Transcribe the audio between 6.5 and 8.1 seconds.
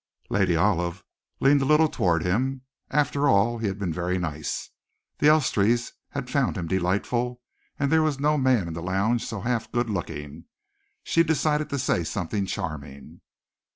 him delightful, and there